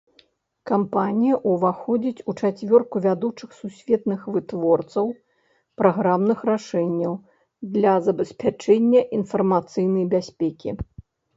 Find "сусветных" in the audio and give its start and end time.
3.57-4.23